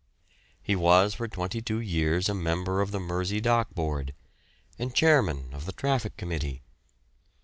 [0.63, 4.15] He was for twenty two years a member of the Mersey Dock Board,
[4.79, 6.63] and chairman of the Traffic Committee.